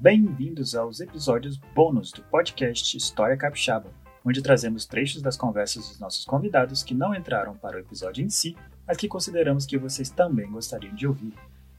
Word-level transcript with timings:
Bem-vindos 0.00 0.74
aos 0.74 0.98
episódios 1.00 1.58
bônus 1.74 2.10
do 2.10 2.22
podcast 2.22 2.96
História 2.96 3.36
Capixaba, 3.36 3.92
onde 4.24 4.40
trazemos 4.40 4.86
trechos 4.86 5.20
das 5.20 5.36
conversas 5.36 5.90
dos 5.90 6.00
nossos 6.00 6.24
convidados 6.24 6.82
que 6.82 6.94
não 6.94 7.14
entraram 7.14 7.54
para 7.54 7.76
o 7.76 7.80
episódio 7.80 8.24
em 8.24 8.30
si, 8.30 8.56
mas 8.86 8.96
que 8.96 9.06
consideramos 9.06 9.66
que 9.66 9.76
vocês 9.76 10.08
também 10.08 10.50
gostariam 10.50 10.94
de 10.94 11.06
ouvir. 11.06 11.34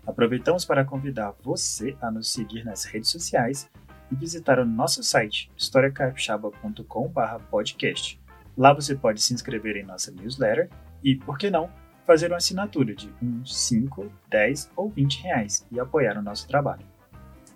Aproveitamos 0.05 0.63
para 0.63 0.85
convidar 0.85 1.33
você 1.41 1.97
a 1.99 2.11
nos 2.11 2.31
seguir 2.31 2.63
nas 2.63 2.85
redes 2.85 3.09
sociais 3.09 3.67
e 4.11 4.15
visitar 4.15 4.59
o 4.59 4.65
nosso 4.67 5.01
site 5.01 5.49
historiacapixaba.com/podcast. 5.57 8.21
Lá 8.55 8.71
você 8.71 8.93
pode 8.93 9.19
se 9.19 9.33
inscrever 9.33 9.77
em 9.77 9.83
nossa 9.83 10.11
newsletter 10.11 10.69
e, 11.03 11.15
por 11.15 11.39
que 11.39 11.49
não, 11.49 11.71
fazer 12.05 12.27
uma 12.27 12.37
assinatura 12.37 12.93
de 12.93 13.11
uns 13.19 13.57
5, 13.65 14.11
10 14.29 14.69
ou 14.75 14.91
20 14.91 15.23
reais 15.23 15.65
e 15.71 15.79
apoiar 15.79 16.19
o 16.19 16.21
nosso 16.21 16.47
trabalho. 16.47 16.90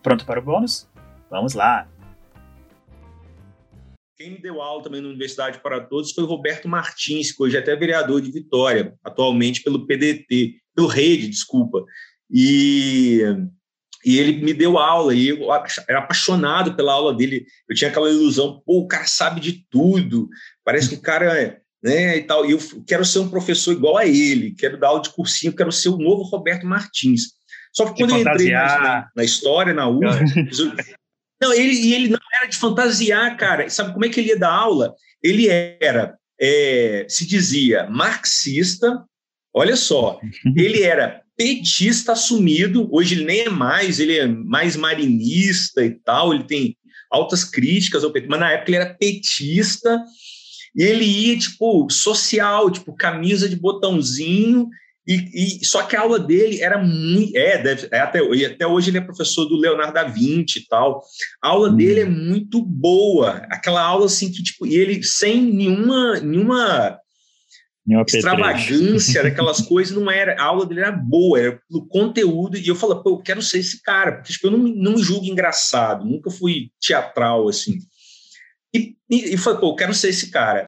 Pronto 0.06 0.24
para 0.24 0.40
o 0.40 0.44
bônus? 0.44 0.88
Vamos 1.32 1.56
lá! 1.56 1.90
Quem 4.16 4.34
me 4.34 4.38
deu 4.38 4.62
aula 4.62 4.84
também 4.84 5.02
na 5.02 5.08
Universidade 5.08 5.58
para 5.58 5.82
Todos 5.82 6.12
foi 6.12 6.24
o 6.24 6.28
Roberto 6.28 6.68
Martins, 6.68 7.32
que 7.32 7.42
hoje 7.42 7.58
é 7.58 7.60
até 7.60 7.76
vereador 7.76 8.22
de 8.22 8.32
Vitória, 8.32 8.94
atualmente 9.04 9.64
pelo 9.64 9.88
PDT, 9.88 10.58
pelo 10.76 10.86
Rede, 10.86 11.28
desculpa. 11.28 11.84
E, 12.30 13.20
e 14.06 14.20
ele 14.20 14.44
me 14.46 14.54
deu 14.54 14.78
aula, 14.78 15.12
e 15.16 15.30
eu 15.30 15.52
era 15.88 15.98
apaixonado 15.98 16.76
pela 16.76 16.94
aula 16.94 17.12
dele. 17.12 17.44
Eu 17.68 17.76
tinha 17.76 17.90
aquela 17.90 18.08
ilusão, 18.08 18.62
pô, 18.64 18.82
o 18.82 18.88
cara 18.88 19.08
sabe 19.08 19.42
de 19.42 19.66
tudo, 19.72 20.30
parece 20.64 20.90
que 20.90 20.96
o 20.98 21.02
cara 21.02 21.36
é 21.36 21.62
né, 21.82 22.18
e 22.18 22.22
tal. 22.22 22.46
E 22.46 22.52
eu 22.52 22.60
quero 22.86 23.04
ser 23.04 23.18
um 23.18 23.30
professor 23.30 23.72
igual 23.72 23.98
a 23.98 24.06
ele, 24.06 24.54
quero 24.54 24.80
dar 24.80 24.90
aula 24.90 25.02
de 25.02 25.10
cursinho, 25.10 25.56
quero 25.56 25.72
ser 25.72 25.90
o 25.90 25.98
novo 25.98 26.22
Roberto 26.22 26.68
Martins. 26.68 27.34
Só 27.76 27.92
que 27.92 28.02
quando 28.02 28.12
eu 28.12 28.22
entrei 28.22 28.52
na, 28.52 29.10
na, 29.16 29.24
história, 29.24 29.74
na 29.74 29.90
UFA, 29.90 30.24
não, 31.42 31.54
ele, 31.54 31.94
ele 31.94 32.08
não 32.08 32.20
era 32.40 32.50
de 32.50 32.56
fantasiar, 32.56 33.36
cara. 33.36 33.70
Sabe 33.70 33.92
como 33.92 34.06
é 34.06 34.10
que 34.10 34.20
ele 34.20 34.30
ia 34.30 34.40
dar 34.40 34.54
aula? 34.54 34.96
Ele 35.22 35.50
era, 35.50 36.18
é, 36.40 37.06
se 37.10 37.28
dizia, 37.28 37.88
marxista, 37.90 39.04
olha 39.54 39.76
só, 39.76 40.20
ele 40.56 40.84
era 40.84 41.22
petista 41.36 42.14
assumido, 42.14 42.88
hoje 42.92 43.16
ele 43.16 43.26
nem 43.26 43.42
é 43.42 43.50
mais, 43.50 44.00
ele 44.00 44.18
é 44.18 44.26
mais 44.26 44.78
marinista 44.78 45.84
e 45.84 45.92
tal, 45.92 46.34
ele 46.34 46.46
tem 46.46 46.78
altas 47.12 47.44
críticas 47.44 48.06
ao 48.06 48.12
PT, 48.12 48.28
mas 48.30 48.40
na 48.40 48.52
época 48.54 48.72
ele 48.72 48.78
era 48.78 48.94
petista, 48.94 50.02
e 50.74 50.84
ele 50.84 51.04
ia, 51.04 51.38
tipo, 51.38 51.90
social, 51.90 52.72
tipo, 52.72 52.96
camisa 52.96 53.50
de 53.50 53.56
botãozinho, 53.56 54.70
e, 55.08 55.60
e 55.62 55.66
só 55.66 55.84
que 55.84 55.96
a 55.96 56.02
aula 56.02 56.20
dele 56.20 56.62
era 56.62 56.82
muito. 56.82 57.36
É, 57.38 57.62
deve, 57.62 57.88
é 57.92 58.00
até, 58.00 58.20
até 58.20 58.66
hoje 58.66 58.90
ele 58.90 58.98
é 58.98 59.02
professor 59.02 59.46
do 59.46 59.56
Leonardo 59.56 59.94
da 59.94 60.04
Vinci 60.04 60.60
e 60.60 60.66
tal. 60.66 61.04
A 61.42 61.50
aula 61.50 61.70
hum. 61.70 61.76
dele 61.76 62.00
é 62.02 62.06
muito 62.06 62.62
boa. 62.62 63.38
Aquela 63.52 63.82
aula 63.82 64.08
assim 64.08 64.32
que, 64.32 64.42
tipo, 64.42 64.66
e 64.66 64.76
ele 64.76 65.04
sem 65.04 65.42
nenhuma. 65.42 66.20
nenhuma 66.20 67.00
extravagância 68.08 69.22
daquelas 69.24 69.62
coisas 69.62 69.96
não 69.96 70.10
era, 70.10 70.42
a 70.42 70.46
aula 70.46 70.66
dele 70.66 70.80
era 70.80 70.92
boa, 70.92 71.40
era 71.40 71.60
pelo 71.70 71.86
conteúdo, 71.86 72.58
e 72.58 72.68
eu 72.68 72.76
falei, 72.76 72.98
pô, 73.04 73.12
eu 73.12 73.20
quero 73.20 73.44
ser 73.44 73.60
esse 73.60 73.80
cara, 73.84 74.14
porque 74.14 74.34
tipo, 74.34 74.48
eu 74.48 74.52
não, 74.52 74.58
não 74.58 74.94
me 74.94 75.04
julgo 75.04 75.28
engraçado, 75.28 76.04
nunca 76.04 76.32
fui 76.32 76.72
teatral, 76.82 77.48
assim. 77.48 77.78
E, 78.74 78.96
e, 79.08 79.36
e 79.36 79.38
falei, 79.38 79.60
pô, 79.60 79.70
eu 79.70 79.76
quero 79.76 79.94
ser 79.94 80.10
esse 80.10 80.32
cara. 80.32 80.68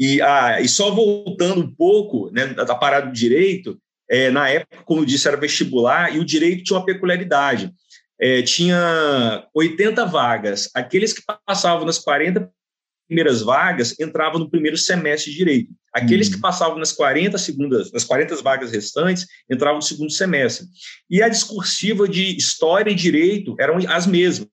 E, 0.00 0.22
ah, 0.22 0.58
e 0.62 0.66
só 0.66 0.90
voltando 0.90 1.60
um 1.60 1.70
pouco 1.70 2.30
né, 2.32 2.46
da, 2.46 2.74
parada 2.74 3.08
do 3.08 3.12
direito, 3.12 3.78
é, 4.08 4.30
na 4.30 4.48
época, 4.48 4.82
como 4.86 5.02
eu 5.02 5.04
disse, 5.04 5.28
era 5.28 5.36
vestibular, 5.36 6.16
e 6.16 6.18
o 6.18 6.24
direito 6.24 6.64
tinha 6.64 6.78
uma 6.78 6.86
peculiaridade. 6.86 7.70
É, 8.18 8.40
tinha 8.40 9.46
80 9.54 10.06
vagas. 10.06 10.70
Aqueles 10.74 11.12
que 11.12 11.22
passavam 11.46 11.84
nas 11.84 11.98
40 11.98 12.50
primeiras 13.06 13.42
vagas 13.42 13.94
entravam 14.00 14.38
no 14.38 14.50
primeiro 14.50 14.78
semestre 14.78 15.32
de 15.32 15.36
direito. 15.36 15.74
Aqueles 15.92 16.28
uhum. 16.28 16.34
que 16.34 16.40
passavam 16.40 16.78
nas 16.78 16.92
40 16.92 17.36
segundas, 17.36 17.92
nas 17.92 18.04
40 18.04 18.36
vagas 18.36 18.72
restantes, 18.72 19.26
entravam 19.50 19.76
no 19.76 19.82
segundo 19.82 20.12
semestre. 20.12 20.66
E 21.10 21.22
a 21.22 21.28
discursiva 21.28 22.08
de 22.08 22.36
história 22.36 22.90
e 22.90 22.94
direito 22.94 23.54
eram 23.60 23.76
as 23.86 24.06
mesmas 24.06 24.48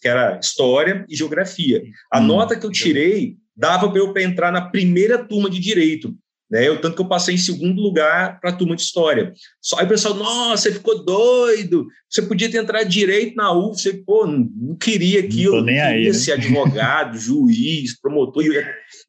que 0.00 0.08
era 0.08 0.38
História 0.38 1.04
e 1.06 1.14
Geografia. 1.14 1.82
A 2.10 2.18
hum, 2.18 2.26
nota 2.26 2.58
que 2.58 2.64
eu 2.64 2.70
tirei 2.70 3.36
dava 3.56 3.90
para 3.90 3.98
eu 3.98 4.12
entrar 4.18 4.50
na 4.50 4.68
primeira 4.70 5.18
turma 5.18 5.48
de 5.48 5.58
Direito. 5.58 6.14
Né? 6.50 6.68
Eu, 6.68 6.80
tanto 6.80 6.96
que 6.96 7.02
eu 7.02 7.08
passei 7.08 7.34
em 7.34 7.38
segundo 7.38 7.80
lugar 7.80 8.38
para 8.40 8.50
a 8.50 8.52
turma 8.52 8.76
de 8.76 8.82
História. 8.82 9.32
Só 9.60 9.78
aí 9.78 9.86
o 9.86 9.88
pessoal, 9.88 10.14
nossa, 10.14 10.62
você 10.62 10.72
ficou 10.72 11.04
doido, 11.04 11.86
você 12.08 12.22
podia 12.22 12.50
ter 12.50 12.58
entrado 12.58 12.88
direito 12.88 13.34
na 13.34 13.52
UF, 13.52 13.80
você, 13.80 13.94
pô, 13.94 14.26
não, 14.26 14.76
queria 14.76 15.20
aquilo, 15.20 15.56
não, 15.56 15.60
não 15.60 15.66
queria 15.66 15.86
aí, 15.86 16.06
né? 16.06 16.12
ser 16.12 16.32
advogado, 16.32 17.16
juiz, 17.18 17.98
promotor, 18.00 18.44
e, 18.44 18.50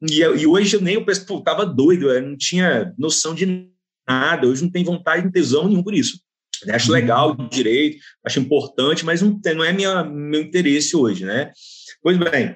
e, 0.09 0.22
e, 0.22 0.47
hoje 0.47 0.75
eu 0.75 0.81
nem, 0.81 0.95
eu 0.95 1.06
pô, 1.06 1.41
tava 1.41 1.66
doido, 1.66 2.09
eu 2.09 2.22
não 2.22 2.38
tinha 2.38 2.94
noção 2.97 3.35
de 3.35 3.69
nada, 4.07 4.47
hoje 4.47 4.63
não 4.63 4.72
tem 4.72 4.83
vontade, 4.83 5.23
não 5.23 5.31
tesão 5.31 5.67
nenhum 5.67 5.83
por 5.83 5.94
isso. 5.94 6.19
Acho 6.69 6.91
legal 6.91 7.31
o 7.31 7.50
direito, 7.50 7.97
acho 8.25 8.39
importante, 8.39 9.06
mas 9.06 9.22
não, 9.22 9.39
tem, 9.39 9.53
não 9.53 9.63
é 9.63 9.73
minha, 9.73 10.03
meu 10.03 10.41
interesse 10.41 10.95
hoje, 10.95 11.25
né? 11.25 11.51
Pois 12.01 12.17
bem, 12.17 12.56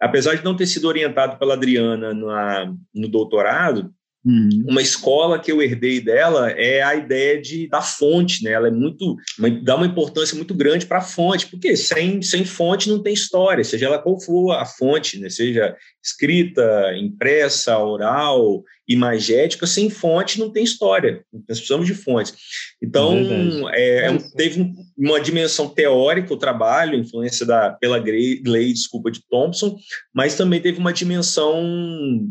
apesar 0.00 0.36
de 0.36 0.44
não 0.44 0.56
ter 0.56 0.66
sido 0.66 0.86
orientado 0.86 1.38
pela 1.38 1.54
Adriana 1.54 2.12
na, 2.14 2.74
no 2.94 3.08
doutorado, 3.08 3.92
Uhum. 4.26 4.64
Uma 4.66 4.82
escola 4.82 5.38
que 5.38 5.52
eu 5.52 5.62
herdei 5.62 6.00
dela 6.00 6.50
é 6.50 6.82
a 6.82 6.96
ideia 6.96 7.40
de 7.40 7.68
da 7.68 7.80
fonte, 7.80 8.42
né? 8.42 8.50
Ela 8.50 8.66
é 8.66 8.72
muito 8.72 9.14
uma, 9.38 9.48
dá 9.48 9.76
uma 9.76 9.86
importância 9.86 10.36
muito 10.36 10.52
grande 10.52 10.84
para 10.84 10.98
a 10.98 11.02
fonte, 11.02 11.46
porque 11.46 11.76
sem, 11.76 12.20
sem 12.20 12.44
fonte 12.44 12.88
não 12.88 13.00
tem 13.00 13.14
história, 13.14 13.62
seja 13.62 13.86
ela 13.86 14.00
qual 14.00 14.20
for 14.20 14.50
a 14.50 14.66
fonte, 14.66 15.20
né? 15.20 15.30
Seja 15.30 15.76
escrita, 16.02 16.92
impressa, 16.98 17.78
oral, 17.78 18.64
imagética, 18.88 19.66
sem 19.66 19.90
fonte 19.90 20.38
não 20.38 20.50
tem 20.50 20.62
história. 20.62 21.24
Nós 21.32 21.58
precisamos 21.58 21.86
de 21.86 21.94
fontes. 21.94 22.34
Então, 22.82 23.68
é, 23.70 24.06
é, 24.06 24.18
teve 24.36 24.72
uma 24.96 25.20
dimensão 25.20 25.68
teórica 25.68 26.32
o 26.32 26.38
trabalho, 26.38 26.98
influência 26.98 27.44
da, 27.44 27.70
pela 27.70 27.96
lei, 27.96 28.72
desculpa, 28.72 29.10
de 29.10 29.20
Thompson, 29.28 29.76
mas 30.14 30.36
também 30.36 30.60
teve 30.60 30.78
uma 30.78 30.92
dimensão 30.92 31.62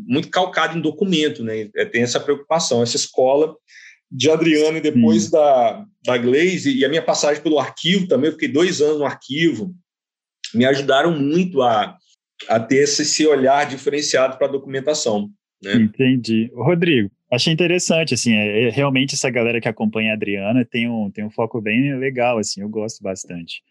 muito 0.07 0.29
calcada 0.29 0.77
em 0.77 0.81
documento, 0.81 1.43
né? 1.43 1.69
É, 1.75 1.85
tem 1.85 2.03
essa 2.03 2.19
preocupação. 2.19 2.81
Essa 2.81 2.95
escola 2.95 3.55
de 4.09 4.29
Adriano 4.29 4.77
e 4.77 4.81
depois 4.81 5.27
hum. 5.27 5.31
da, 5.31 5.85
da 6.05 6.17
Glaze, 6.17 6.73
e 6.73 6.85
a 6.85 6.89
minha 6.89 7.01
passagem 7.01 7.43
pelo 7.43 7.59
arquivo 7.59 8.07
também, 8.07 8.27
eu 8.27 8.33
fiquei 8.33 8.47
dois 8.47 8.79
anos 8.81 8.99
no 8.99 9.05
arquivo, 9.05 9.75
me 10.53 10.65
ajudaram 10.65 11.11
muito 11.11 11.61
a, 11.61 11.97
a 12.47 12.59
ter 12.59 12.83
esse, 12.83 13.01
esse 13.01 13.25
olhar 13.27 13.65
diferenciado 13.67 14.37
para 14.37 14.47
a 14.47 14.51
documentação. 14.51 15.29
Né? 15.61 15.75
Entendi. 15.75 16.51
Rodrigo, 16.53 17.09
achei 17.31 17.53
interessante, 17.53 18.13
assim, 18.13 18.33
é, 18.33 18.67
é, 18.67 18.69
realmente 18.69 19.15
essa 19.15 19.29
galera 19.29 19.61
que 19.61 19.67
acompanha 19.67 20.11
a 20.11 20.15
Adriana 20.15 20.65
tem 20.65 20.89
um, 20.89 21.09
tem 21.09 21.25
um 21.25 21.31
foco 21.31 21.61
bem 21.61 21.97
legal, 21.97 22.37
assim, 22.37 22.61
eu 22.61 22.69
gosto 22.69 23.01
bastante. 23.01 23.61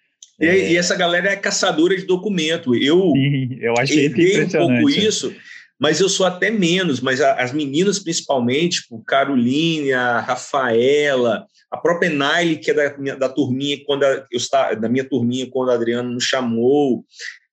E, 0.41 0.47
é... 0.47 0.73
e 0.73 0.77
essa 0.77 0.97
galera 0.97 1.31
é 1.31 1.37
caçadora 1.37 1.97
de 1.97 2.07
documento. 2.07 2.75
Eu, 2.75 3.13
Sim, 3.13 3.59
eu 3.61 3.75
achei 3.79 4.09
um 4.09 4.49
pouco 4.49 4.91
isso, 4.91 5.35
mas 5.79 6.01
eu 6.01 6.09
sou 6.09 6.27
até 6.27 6.51
menos, 6.51 7.01
mas 7.01 7.21
a, 7.21 7.35
as 7.35 7.53
meninas 7.53 7.99
principalmente, 7.99 8.83
tipo 8.83 9.03
Caroline, 9.05 9.93
a 9.93 10.21
Rafaela, 10.21 11.47
a 11.71 11.77
própria 11.77 12.11
Naile, 12.11 12.57
que 12.57 12.71
é 12.71 12.75
da, 12.75 12.99
minha, 12.99 13.17
da 13.17 13.29
turminha, 13.29 13.79
quando 13.85 14.05
a, 14.05 14.27
eu 14.31 14.37
está, 14.37 14.75
da 14.75 14.89
minha 14.89 15.05
turminha, 15.05 15.49
quando 15.51 15.71
a 15.71 15.75
Adriana 15.75 16.09
nos 16.09 16.25
chamou, 16.25 17.05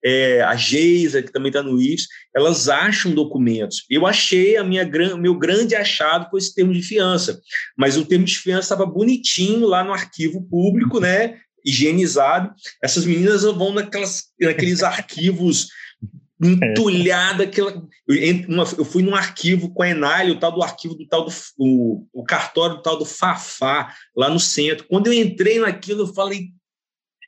é, 0.04 0.42
a 0.42 0.56
Geisa, 0.56 1.22
que 1.22 1.32
também 1.32 1.50
está 1.50 1.62
no 1.62 1.82
IFES, 1.82 2.08
elas 2.36 2.70
acham 2.70 3.14
documentos. 3.14 3.86
Eu 3.90 4.06
achei 4.06 4.58
a 4.58 4.64
minha 4.64 4.90
meu 5.18 5.38
grande 5.38 5.76
achado 5.76 6.30
com 6.30 6.38
esse 6.38 6.54
termo 6.54 6.74
de 6.74 6.82
fiança, 6.82 7.40
mas 7.78 7.98
o 7.98 8.06
termo 8.06 8.26
de 8.26 8.38
fiança 8.38 8.74
estava 8.74 8.86
bonitinho 8.86 9.66
lá 9.68 9.84
no 9.84 9.94
arquivo 9.94 10.42
público, 10.44 11.00
né? 11.00 11.38
Higienizado. 11.66 12.54
Essas 12.84 13.06
meninas 13.06 13.44
vão 13.44 13.74
naquelas, 13.74 14.24
naqueles 14.40 14.82
arquivos 14.82 15.68
entulhada 16.42 17.44
aquela 17.44 17.88
eu, 18.08 18.84
fui 18.84 19.04
num 19.04 19.16
arquivo 19.16 19.72
com 19.74 19.84
a 19.84 19.90
Enalha, 19.90 20.34
o 20.34 20.40
tal 20.40 20.52
do 20.52 20.64
arquivo 20.64 20.96
do 20.96 21.06
tal 21.08 21.24
do 21.24 21.32
o, 21.58 22.06
o 22.12 22.24
cartório 22.24 22.78
do 22.78 22.82
tal 22.82 22.98
do 22.98 23.06
Fafá 23.06 23.94
lá 24.16 24.30
no 24.30 24.40
centro. 24.40 24.86
Quando 24.88 25.08
eu 25.08 25.14
entrei 25.14 25.60
naquilo, 25.60 26.02
eu 26.02 26.14
falei 26.14 26.50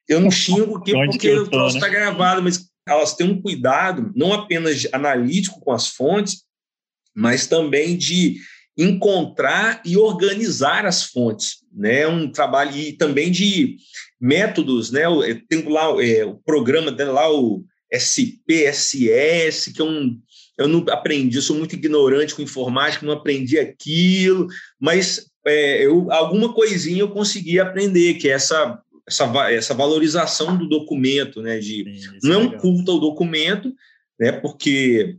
eu 0.08 0.20
não 0.20 0.32
xingo 0.32 0.78
aqui 0.78 0.92
porque 0.92 1.32
o 1.32 1.48
troço 1.48 1.78
está 1.78 1.88
né? 1.88 1.94
gravado, 1.94 2.42
mas 2.44 2.70
elas 2.88 3.16
têm 3.16 3.30
um 3.30 3.42
cuidado 3.42 4.12
não 4.16 4.34
apenas 4.34 4.88
analítico 4.92 5.60
com 5.62 5.72
as 5.72 5.88
fontes, 5.88 6.44
mas 7.16 7.48
também 7.48 7.98
de 7.98 8.38
encontrar 8.78 9.82
e 9.86 9.98
organizar 9.98 10.86
as 10.86 11.04
fontes, 11.04 11.58
né? 11.72 12.08
Um 12.08 12.32
trabalho 12.32 12.76
e 12.76 12.94
também 12.94 13.32
de 13.32 13.78
métodos, 14.20 14.92
né? 14.92 15.04
Tem 15.48 15.62
lá 15.70 16.04
é, 16.04 16.26
o 16.26 16.36
programa 16.36 16.92
lá 16.92 17.32
o 17.32 17.64
SPSS, 17.92 19.72
que 19.72 19.82
é 19.82 19.86
um 19.86 20.20
eu 20.58 20.68
não 20.68 20.86
aprendi, 20.90 21.42
sou 21.42 21.58
muito 21.58 21.74
ignorante 21.74 22.36
com 22.36 22.42
informática, 22.42 23.06
não 23.06 23.14
aprendi 23.14 23.58
aquilo, 23.58 24.48
mas 24.80 25.26
é, 25.46 25.86
eu, 25.86 26.12
alguma 26.12 26.54
coisinha 26.54 27.00
eu 27.00 27.10
consegui 27.10 27.60
aprender, 27.60 28.16
que 28.16 28.30
é 28.30 28.34
essa, 28.34 28.80
essa, 29.08 29.26
essa 29.52 29.74
valorização 29.74 30.58
do 30.58 30.68
documento, 30.68 31.42
né? 31.42 31.60
De, 31.60 32.00
Sim, 32.00 32.18
não 32.24 32.34
é 32.34 32.38
um 32.38 32.58
culto 32.58 32.92
ao 32.92 33.00
documento, 33.00 33.74
né? 34.20 34.32
Porque 34.32 35.18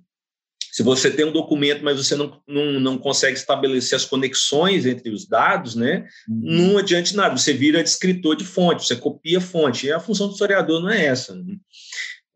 se 0.75 0.83
você 0.83 1.09
tem 1.09 1.25
um 1.25 1.33
documento, 1.33 1.85
mas 1.85 2.05
você 2.05 2.17
não, 2.17 2.43
não, 2.49 2.81
não 2.81 2.99
consegue 2.99 3.37
estabelecer 3.37 3.95
as 3.95 4.05
conexões 4.05 4.85
entre 4.87 5.09
os 5.09 5.25
dados, 5.25 5.77
né? 5.77 6.09
Uhum. 6.29 6.73
Não 6.73 6.79
adianta 6.79 7.15
nada. 7.15 7.37
Você 7.37 7.53
vira 7.53 7.81
escritor 7.81 8.35
de 8.35 8.45
fonte, 8.45 8.85
você 8.85 8.97
copia 8.97 9.41
fonte. 9.41 9.87
E 9.87 9.93
a 9.93 10.01
função 10.01 10.27
do 10.27 10.33
historiador 10.33 10.83
não 10.83 10.91
é 10.91 11.05
essa. 11.05 11.33
Né? 11.33 11.57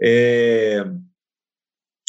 É... 0.00 0.84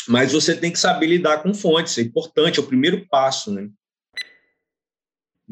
Mas 0.08 0.32
você 0.32 0.56
tem 0.56 0.72
que 0.72 0.78
saber 0.78 1.08
lidar 1.08 1.42
com 1.42 1.52
fontes. 1.52 1.98
É 1.98 2.02
importante, 2.02 2.60
é 2.60 2.62
o 2.62 2.68
primeiro 2.68 3.08
passo, 3.10 3.52
né? 3.52 3.68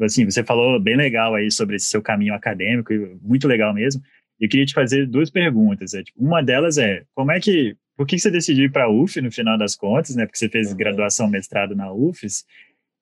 Assim, 0.00 0.24
você 0.24 0.44
falou 0.44 0.78
bem 0.80 0.96
legal 0.96 1.34
aí 1.34 1.50
sobre 1.50 1.76
esse 1.76 1.86
seu 1.86 2.00
caminho 2.00 2.34
acadêmico, 2.34 2.92
muito 3.22 3.48
legal 3.48 3.74
mesmo. 3.74 4.02
Eu 4.40 4.48
queria 4.48 4.66
te 4.66 4.74
fazer 4.74 5.06
duas 5.06 5.30
perguntas. 5.30 5.94
É, 5.94 6.02
tipo, 6.02 6.22
uma 6.22 6.42
delas 6.42 6.78
é, 6.78 7.02
como 7.14 7.32
é 7.32 7.40
que 7.40 7.76
por 7.96 8.06
que 8.06 8.16
você 8.16 8.30
decidiu 8.30 8.66
ir 8.66 8.70
para 8.70 8.84
a 8.84 8.88
UF 8.88 9.20
no 9.20 9.32
final 9.32 9.58
das 9.58 9.74
contas, 9.74 10.14
né? 10.14 10.24
Porque 10.24 10.38
você 10.38 10.48
fez 10.48 10.72
graduação, 10.72 11.28
mestrado 11.28 11.74
na 11.74 11.92
UFES. 11.92 12.44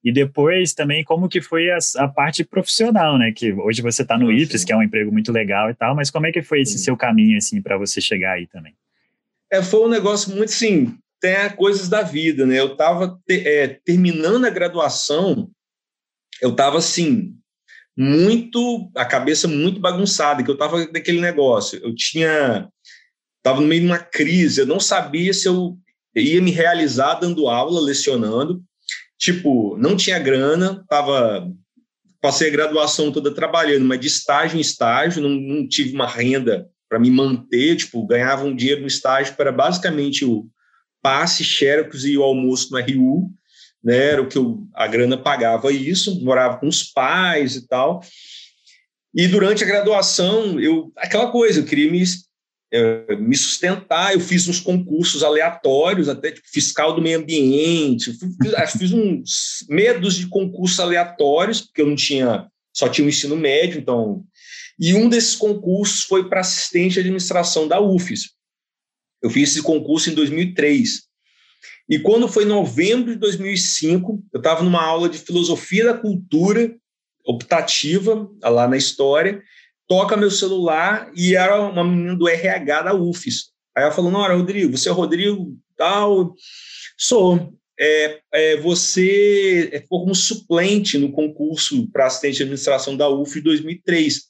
E 0.02 0.10
depois 0.10 0.72
também 0.72 1.04
como 1.04 1.28
que 1.28 1.43
foi 1.43 1.70
a, 1.70 1.78
a 1.98 2.08
parte 2.08 2.43
profissional, 2.43 3.19
né? 3.19 3.31
Que 3.31 3.52
hoje 3.52 3.82
você 3.82 4.00
está 4.00 4.16
no 4.16 4.32
IFES, 4.32 4.64
que 4.64 4.72
é 4.72 4.76
um 4.76 4.82
emprego 4.82 5.12
muito 5.12 5.31
legal 5.31 5.69
e 5.69 5.75
tal, 5.75 5.94
mas 5.94 6.10
como 6.10 6.26
é 6.26 6.32
que 6.32 6.43
foi 6.43 6.62
esse 6.62 6.78
Sim. 6.78 6.84
seu 6.84 6.96
caminho, 6.96 7.37
assim, 7.37 7.60
para 7.60 7.76
você 7.76 8.00
chegar 8.00 8.32
aí 8.32 8.46
também? 8.46 8.75
É, 9.52 9.62
foi 9.62 9.81
um 9.81 9.88
negócio 9.88 10.34
muito, 10.34 10.48
assim, 10.48 10.96
tem 11.20 11.50
coisas 11.56 11.88
da 11.88 12.02
vida, 12.02 12.46
né? 12.46 12.58
Eu 12.58 12.72
estava 12.72 13.20
te, 13.26 13.46
é, 13.46 13.69
terminando 13.84 14.46
a 14.46 14.50
graduação, 14.50 15.50
eu 16.42 16.50
estava, 16.50 16.78
assim, 16.78 17.34
muito, 17.96 18.90
a 18.94 19.04
cabeça 19.04 19.48
muito 19.48 19.80
bagunçada, 19.80 20.42
que 20.42 20.50
eu 20.50 20.54
estava 20.54 20.84
naquele 20.92 21.20
negócio. 21.20 21.80
Eu 21.82 21.94
tinha 21.94 22.68
estava 23.38 23.60
no 23.60 23.66
meio 23.68 23.82
de 23.82 23.86
uma 23.86 23.98
crise, 23.98 24.60
eu 24.60 24.66
não 24.66 24.80
sabia 24.80 25.32
se 25.32 25.46
eu 25.46 25.78
ia 26.16 26.42
me 26.42 26.50
realizar 26.50 27.14
dando 27.14 27.48
aula, 27.48 27.80
lecionando. 27.80 28.60
Tipo, 29.16 29.76
não 29.78 29.96
tinha 29.96 30.18
grana, 30.18 30.84
tava, 30.88 31.48
passei 32.20 32.48
a 32.48 32.52
graduação 32.52 33.12
toda 33.12 33.32
trabalhando, 33.32 33.84
mas 33.84 34.00
de 34.00 34.08
estágio 34.08 34.58
em 34.58 34.60
estágio, 34.60 35.22
não, 35.22 35.30
não 35.30 35.68
tive 35.68 35.94
uma 35.94 36.08
renda 36.08 36.68
para 36.88 36.98
me 36.98 37.10
manter, 37.10 37.76
tipo, 37.76 38.04
ganhava 38.04 38.44
um 38.44 38.54
dinheiro 38.54 38.80
no 38.80 38.86
estágio 38.86 39.34
para 39.36 39.52
basicamente 39.52 40.24
o 40.24 40.46
passe, 41.00 41.44
xerox 41.44 42.04
e 42.04 42.18
o 42.18 42.22
almoço 42.22 42.72
no 42.72 42.80
RU, 42.80 43.30
né, 43.86 43.96
era 44.12 44.20
o 44.20 44.26
que 44.26 44.36
eu, 44.36 44.66
a 44.74 44.88
grana 44.88 45.16
pagava 45.16 45.70
isso, 45.70 46.20
morava 46.24 46.58
com 46.58 46.66
os 46.66 46.82
pais 46.82 47.54
e 47.54 47.68
tal. 47.68 48.02
E 49.14 49.28
durante 49.28 49.62
a 49.62 49.66
graduação, 49.66 50.58
eu 50.58 50.92
aquela 50.96 51.30
coisa, 51.30 51.60
eu 51.60 51.64
queria 51.64 51.88
me 51.88 52.02
é, 52.72 53.14
me 53.14 53.36
sustentar. 53.36 54.12
Eu 54.12 54.18
fiz 54.18 54.48
uns 54.48 54.58
concursos 54.58 55.22
aleatórios, 55.22 56.08
até 56.08 56.32
tipo, 56.32 56.48
fiscal 56.48 56.96
do 56.96 57.00
meio 57.00 57.20
ambiente. 57.20 58.12
Fiz, 58.12 58.72
fiz 58.76 58.92
uns 58.92 59.64
medos 59.68 60.16
de 60.16 60.26
concursos 60.26 60.80
aleatórios, 60.80 61.60
porque 61.60 61.80
eu 61.80 61.86
não 61.86 61.94
tinha, 61.94 62.48
só 62.74 62.88
tinha 62.88 63.06
o 63.06 63.08
ensino 63.08 63.36
médio, 63.36 63.78
então. 63.78 64.24
E 64.80 64.94
um 64.94 65.08
desses 65.08 65.36
concursos 65.36 66.02
foi 66.02 66.28
para 66.28 66.40
assistente 66.40 66.94
de 66.94 67.00
administração 67.00 67.68
da 67.68 67.80
UFES. 67.80 68.30
Eu 69.22 69.30
fiz 69.30 69.50
esse 69.50 69.62
concurso 69.62 70.10
em 70.10 70.14
2003. 70.14 71.06
E 71.88 71.99
quando 71.99 72.29
foi 72.29 72.44
novembro 72.44 73.12
de 73.12 73.19
2005, 73.19 74.25
eu 74.32 74.38
estava 74.38 74.62
numa 74.62 74.82
aula 74.82 75.08
de 75.08 75.19
filosofia 75.19 75.85
da 75.85 75.94
cultura 75.94 76.75
optativa 77.25 78.29
lá 78.43 78.67
na 78.69 78.76
história 78.76 79.43
toca 79.87 80.17
meu 80.17 80.31
celular 80.31 81.11
e 81.14 81.35
era 81.35 81.61
uma 81.61 81.85
menina 81.85 82.17
do 82.17 82.29
RH 82.29 82.82
da 82.82 82.94
UFES. 82.94 83.50
Aí 83.76 83.85
ela 83.85 83.93
falou, 83.93 84.11
não, 84.11 84.26
Rodrigo, 84.26 84.76
você 84.76 84.88
é 84.88 84.93
Rodrigo 84.93 85.56
tal? 85.76 86.35
Sou. 86.97 87.53
É, 87.79 88.20
é, 88.32 88.56
você 88.56 89.69
é 89.70 89.81
como 89.81 90.14
suplente 90.14 90.97
no 90.97 91.12
concurso 91.12 91.87
para 91.91 92.06
assistente 92.06 92.37
de 92.37 92.43
administração 92.44 92.97
da 92.97 93.08
UF 93.08 93.38
2003. 93.38 94.23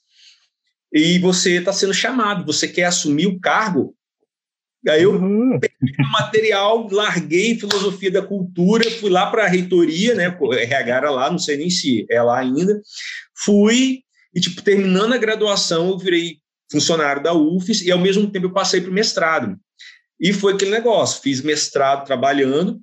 E 0.92 1.18
você 1.20 1.58
está 1.58 1.72
sendo 1.72 1.94
chamado, 1.94 2.44
você 2.44 2.66
quer 2.66 2.84
assumir 2.84 3.26
o 3.26 3.38
cargo? 3.38 3.94
Aí 4.88 5.02
eu 5.02 5.14
uhum. 5.14 5.58
peguei 5.60 5.96
o 5.98 6.12
material, 6.12 6.88
larguei 6.90 7.58
filosofia 7.58 8.10
da 8.10 8.22
cultura, 8.22 8.90
fui 8.92 9.10
lá 9.10 9.30
para 9.30 9.44
a 9.44 9.48
reitoria, 9.48 10.14
né? 10.14 10.26
RH 10.26 10.96
era 10.96 11.10
lá, 11.10 11.30
não 11.30 11.38
sei 11.38 11.56
nem 11.56 11.70
se 11.70 12.06
é 12.10 12.22
lá 12.22 12.38
ainda. 12.38 12.80
Fui, 13.44 14.00
e, 14.34 14.40
tipo, 14.40 14.62
terminando 14.62 15.12
a 15.12 15.18
graduação, 15.18 15.88
eu 15.88 15.98
virei 15.98 16.38
funcionário 16.70 17.22
da 17.22 17.32
UFES 17.32 17.82
e, 17.82 17.90
ao 17.90 17.98
mesmo 17.98 18.30
tempo, 18.30 18.46
eu 18.46 18.52
passei 18.52 18.80
para 18.80 18.90
o 18.90 18.94
mestrado. 18.94 19.56
E 20.20 20.32
foi 20.32 20.54
aquele 20.54 20.70
negócio, 20.70 21.22
fiz 21.22 21.40
mestrado 21.42 22.06
trabalhando, 22.06 22.80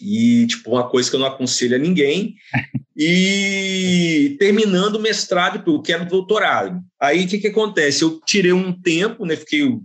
e, 0.00 0.46
tipo, 0.46 0.70
uma 0.70 0.88
coisa 0.88 1.10
que 1.10 1.16
eu 1.16 1.20
não 1.20 1.26
aconselho 1.26 1.74
a 1.74 1.78
ninguém, 1.78 2.36
e 2.96 4.36
terminando 4.38 4.96
o 4.96 5.00
mestrado, 5.00 5.62
eu 5.66 5.82
quero 5.82 6.06
doutorado. 6.06 6.80
Aí, 7.00 7.24
o 7.24 7.28
que, 7.28 7.38
que 7.38 7.48
acontece? 7.48 8.02
Eu 8.02 8.20
tirei 8.24 8.52
um 8.52 8.72
tempo, 8.72 9.24
né, 9.24 9.36
fiquei 9.36 9.78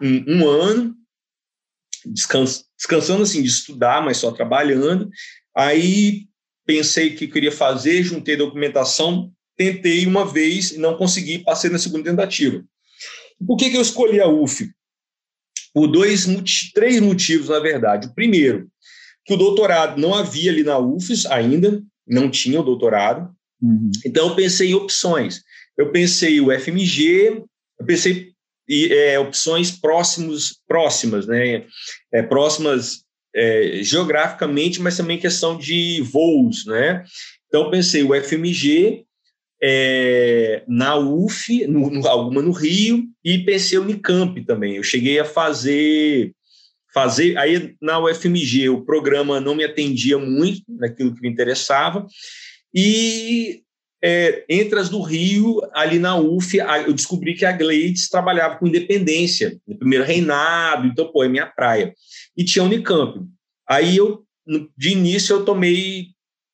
um, 0.00 0.36
um 0.36 0.48
ano, 0.48 0.94
descans, 2.06 2.64
descansando, 2.76 3.22
assim, 3.22 3.42
de 3.42 3.48
estudar, 3.48 4.02
mas 4.04 4.18
só 4.18 4.30
trabalhando. 4.30 5.08
Aí, 5.56 6.26
pensei 6.66 7.14
que 7.14 7.28
queria 7.28 7.52
fazer, 7.52 8.02
juntei 8.02 8.36
documentação, 8.36 9.32
tentei 9.56 10.06
uma 10.06 10.24
vez 10.24 10.72
e 10.72 10.78
não 10.78 10.96
consegui, 10.96 11.40
passei 11.40 11.70
na 11.70 11.78
segunda 11.78 12.10
tentativa. 12.10 12.64
Por 13.46 13.56
que, 13.56 13.70
que 13.70 13.76
eu 13.76 13.82
escolhi 13.82 14.20
a 14.20 14.28
UF? 14.28 14.70
Por 15.72 15.86
dois, 15.86 16.26
três 16.74 17.00
motivos, 17.00 17.48
na 17.48 17.58
verdade. 17.60 18.08
O 18.08 18.14
primeiro, 18.14 18.68
que 19.24 19.34
o 19.34 19.36
doutorado 19.36 20.00
não 20.00 20.14
havia 20.14 20.50
ali 20.50 20.62
na 20.62 20.78
UFES 20.78 21.26
ainda, 21.26 21.82
não 22.06 22.30
tinha 22.30 22.60
o 22.60 22.64
doutorado. 22.64 23.30
Uhum. 23.60 23.90
Então, 24.04 24.28
eu 24.28 24.34
pensei 24.34 24.70
em 24.70 24.74
opções. 24.74 25.42
Eu 25.76 25.92
pensei 25.92 26.40
o 26.40 26.50
FMG, 26.50 27.44
eu 27.78 27.86
pensei 27.86 28.32
em 28.68 28.92
é, 28.92 29.18
opções 29.18 29.70
próximos, 29.70 30.60
próximas, 30.66 31.26
né? 31.26 31.64
É, 32.12 32.22
próximas 32.22 33.04
é, 33.34 33.80
geograficamente, 33.82 34.80
mas 34.80 34.96
também 34.96 35.18
questão 35.18 35.56
de 35.56 36.02
voos, 36.02 36.66
né? 36.66 37.04
Então, 37.46 37.70
pensei 37.70 38.02
o 38.02 38.14
FMG, 38.14 39.04
é, 39.62 40.62
na 40.68 40.96
UF, 40.96 41.66
no, 41.66 41.90
no, 41.90 42.06
alguma 42.06 42.42
no 42.42 42.52
Rio, 42.52 43.04
e 43.24 43.38
pensei 43.38 43.78
Unicamp 43.78 44.44
também. 44.44 44.76
Eu 44.76 44.82
cheguei 44.82 45.18
a 45.18 45.24
fazer, 45.24 46.32
fazer. 46.92 47.36
Aí 47.36 47.74
na 47.80 47.98
UFMG 47.98 48.68
o 48.68 48.84
programa 48.84 49.40
não 49.40 49.54
me 49.54 49.64
atendia 49.64 50.18
muito 50.18 50.62
naquilo 50.68 51.14
que 51.14 51.22
me 51.22 51.28
interessava, 51.28 52.06
e 52.74 53.62
é, 54.02 54.44
entre 54.48 54.78
as 54.78 54.88
do 54.88 55.00
Rio, 55.00 55.60
ali 55.72 55.98
na 55.98 56.16
UF, 56.16 56.56
eu 56.86 56.92
descobri 56.92 57.34
que 57.34 57.44
a 57.44 57.52
Gleides 57.52 58.08
trabalhava 58.08 58.56
com 58.56 58.66
independência, 58.66 59.60
no 59.66 59.76
primeiro 59.76 60.04
reinado, 60.04 60.86
então, 60.86 61.10
pô, 61.10 61.24
é 61.24 61.28
minha 61.28 61.46
praia. 61.46 61.92
E 62.36 62.44
tinha 62.44 62.64
Unicamp. 62.64 63.20
Aí 63.68 63.96
eu, 63.96 64.24
de 64.76 64.90
início, 64.90 65.34
eu 65.34 65.44
tomei 65.44 66.08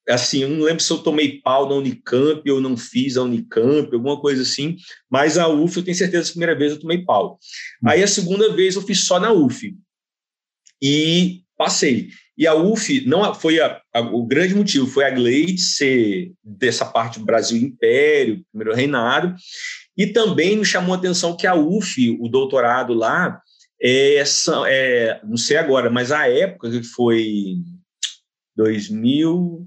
assim, 0.07 0.43
eu 0.43 0.49
não 0.49 0.63
lembro 0.63 0.83
se 0.83 0.91
eu 0.91 0.99
tomei 0.99 1.41
pau 1.41 1.67
na 1.67 1.75
Unicamp 1.75 2.49
ou 2.51 2.61
não 2.61 2.77
fiz 2.77 3.17
a 3.17 3.23
Unicamp, 3.23 3.91
alguma 3.91 4.19
coisa 4.19 4.43
assim, 4.43 4.77
mas 5.09 5.37
a 5.37 5.47
UF 5.47 5.77
eu 5.77 5.83
tenho 5.83 5.97
certeza 5.97 6.25
que 6.25 6.29
a 6.29 6.33
primeira 6.33 6.55
vez 6.55 6.73
eu 6.73 6.79
tomei 6.79 7.03
pau. 7.03 7.39
Aí 7.85 8.03
a 8.03 8.07
segunda 8.07 8.53
vez 8.53 8.75
eu 8.75 8.83
fiz 8.83 9.05
só 9.05 9.19
na 9.19 9.31
UF 9.33 9.75
e 10.81 11.41
passei. 11.57 12.09
E 12.37 12.45
a 12.45 12.53
UF 12.53 13.05
não 13.05 13.33
foi 13.33 13.59
a, 13.59 13.81
a, 13.93 14.01
o 14.01 14.25
grande 14.25 14.55
motivo 14.55 14.87
foi 14.87 15.05
a 15.05 15.11
Glade 15.11 15.57
ser 15.57 16.33
dessa 16.43 16.85
parte 16.85 17.19
do 17.19 17.25
Brasil 17.25 17.57
Império, 17.57 18.43
primeiro 18.51 18.75
reinado, 18.75 19.33
e 19.97 20.07
também 20.07 20.57
me 20.57 20.65
chamou 20.65 20.93
a 20.93 20.97
atenção 20.97 21.37
que 21.37 21.47
a 21.47 21.55
UF, 21.55 22.17
o 22.19 22.27
doutorado 22.27 22.93
lá, 22.93 23.39
é, 23.81 24.23
é 24.67 25.21
não 25.23 25.37
sei 25.37 25.57
agora, 25.57 25.89
mas 25.89 26.11
a 26.11 26.27
época 26.27 26.69
que 26.69 26.83
foi 26.83 27.55
2000 28.55 29.65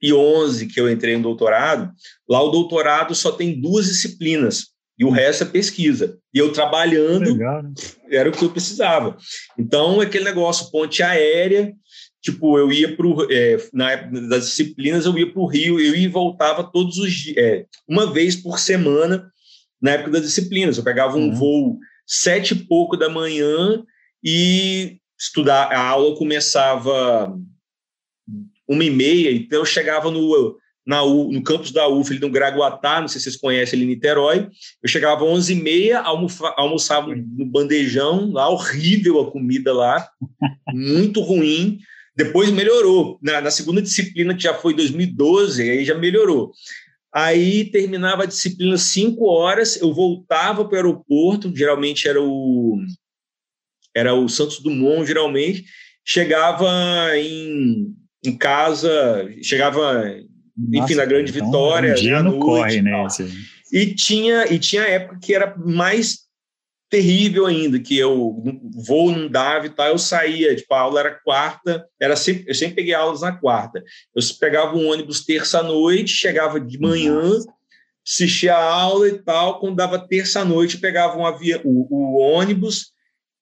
2011, 0.00 0.66
que 0.66 0.80
eu 0.80 0.90
entrei 0.90 1.16
no 1.16 1.22
doutorado, 1.22 1.92
lá 2.28 2.42
o 2.42 2.50
doutorado 2.50 3.14
só 3.14 3.30
tem 3.30 3.60
duas 3.60 3.86
disciplinas 3.86 4.68
e 4.98 5.04
o 5.04 5.10
resto 5.10 5.44
é 5.44 5.46
pesquisa. 5.46 6.18
E 6.32 6.38
eu 6.38 6.52
trabalhando 6.52 7.32
Legal, 7.32 7.62
né? 7.62 7.72
era 8.10 8.28
o 8.28 8.32
que 8.32 8.44
eu 8.44 8.50
precisava. 8.50 9.16
Então, 9.58 10.00
aquele 10.00 10.24
negócio, 10.24 10.70
ponte 10.70 11.02
aérea, 11.02 11.72
tipo, 12.22 12.58
eu 12.58 12.70
ia 12.70 12.96
para 12.96 13.06
é, 13.30 13.56
na 13.72 13.92
época 13.92 14.20
das 14.28 14.46
disciplinas, 14.46 15.06
eu 15.06 15.16
ia 15.18 15.30
para 15.30 15.40
o 15.40 15.46
Rio, 15.46 15.80
eu 15.80 15.94
ia 15.94 16.04
e 16.04 16.08
voltava 16.08 16.64
todos 16.64 16.98
os 16.98 17.12
dias, 17.12 17.36
é, 17.36 17.66
uma 17.88 18.12
vez 18.12 18.36
por 18.36 18.58
semana, 18.58 19.30
na 19.80 19.92
época 19.92 20.10
das 20.10 20.22
disciplinas. 20.22 20.76
Eu 20.76 20.84
pegava 20.84 21.16
um 21.16 21.28
uhum. 21.28 21.34
voo 21.34 21.78
sete 22.06 22.54
e 22.54 22.64
pouco 22.66 22.96
da 22.96 23.08
manhã 23.08 23.82
e 24.22 24.98
estudar, 25.18 25.72
a 25.72 25.80
aula 25.80 26.16
começava 26.16 27.36
uma 28.68 28.84
e 28.84 28.90
meia, 28.90 29.32
então 29.32 29.60
eu 29.60 29.66
chegava 29.66 30.10
no 30.10 30.58
na 30.86 31.04
U, 31.04 31.30
no 31.30 31.42
campus 31.42 31.70
da 31.70 31.86
UF, 31.86 32.10
ali 32.10 32.20
no 32.20 32.30
Graguatá, 32.30 33.00
não 33.00 33.06
sei 33.06 33.20
se 33.20 33.24
vocês 33.24 33.36
conhecem 33.36 33.76
ali 33.76 33.84
em 33.84 33.94
Niterói. 33.94 34.48
Eu 34.82 34.88
chegava 34.88 35.24
às 35.24 35.48
11h30, 35.48 36.02
almoçava 36.56 37.14
no 37.14 37.46
bandejão, 37.46 38.32
lá 38.32 38.48
horrível 38.48 39.20
a 39.20 39.30
comida 39.30 39.72
lá, 39.72 40.08
muito 40.74 41.20
ruim. 41.20 41.78
Depois 42.16 42.50
melhorou. 42.50 43.18
Na, 43.22 43.40
na, 43.40 43.50
segunda 43.50 43.80
disciplina, 43.80 44.34
que 44.34 44.42
já 44.42 44.54
foi 44.54 44.74
2012, 44.74 45.70
aí 45.70 45.84
já 45.84 45.96
melhorou. 45.96 46.52
Aí 47.12 47.64
terminava 47.70 48.22
a 48.22 48.26
disciplina 48.26 48.76
5 48.76 49.24
horas, 49.26 49.80
eu 49.80 49.92
voltava 49.92 50.64
para 50.64 50.74
o 50.74 50.76
aeroporto, 50.76 51.54
geralmente 51.54 52.08
era 52.08 52.22
o, 52.22 52.78
era 53.94 54.14
o 54.14 54.28
Santos 54.28 54.60
Dumont, 54.60 55.06
geralmente, 55.06 55.64
chegava 56.04 56.68
em, 57.16 57.94
em 58.24 58.36
casa, 58.36 59.28
chegava 59.42 60.04
nossa, 60.56 60.84
enfim, 60.84 60.94
na 60.94 61.04
Grande 61.04 61.32
então, 61.32 61.46
Vitória. 61.46 61.92
Um 61.92 61.96
dia 61.96 62.22
corre, 62.38 62.82
né? 62.82 62.92
E 63.72 63.94
tinha, 63.94 64.52
e 64.52 64.58
tinha 64.58 64.82
época 64.82 65.18
que 65.20 65.34
era 65.34 65.56
mais 65.56 66.29
terrível 66.90 67.46
ainda, 67.46 67.78
que 67.78 67.96
eu 67.96 68.42
voo 68.74 69.12
não 69.12 69.28
dava 69.28 69.66
e 69.66 69.70
tal, 69.70 69.86
eu 69.86 69.98
saía, 69.98 70.54
tipo, 70.56 70.74
a 70.74 70.80
aula 70.80 71.00
era 71.00 71.20
quarta, 71.24 71.86
era 72.00 72.16
sempre, 72.16 72.44
eu 72.48 72.54
sempre 72.54 72.74
peguei 72.74 72.92
aulas 72.92 73.20
na 73.20 73.32
quarta. 73.32 73.82
Eu 74.14 74.22
pegava 74.40 74.76
um 74.76 74.88
ônibus 74.88 75.24
terça-noite, 75.24 76.10
chegava 76.10 76.58
de 76.58 76.78
manhã, 76.80 77.38
assistia 78.06 78.56
a 78.56 78.74
aula 78.74 79.08
e 79.08 79.18
tal, 79.22 79.60
quando 79.60 79.76
dava 79.76 79.98
terça-noite, 79.98 80.78
pegava 80.78 81.16
um 81.16 81.24
avião, 81.24 81.60
o, 81.64 81.86
o, 81.88 82.18
ônibus, 82.18 82.92